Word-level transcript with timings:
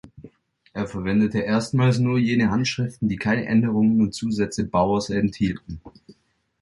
Er 0.73 0.87
verwendete 0.87 1.41
erstmals 1.41 1.99
nur 1.99 2.17
jene 2.17 2.49
Handschriften, 2.49 3.07
die 3.07 3.17
keine 3.17 3.45
Änderungen 3.45 4.01
und 4.01 4.13
Zusätze 4.15 4.65
Bowers 4.65 5.11
enthielten. 5.11 5.79